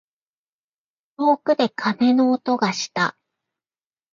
[1.19, 3.15] 遠くで鐘の音がした。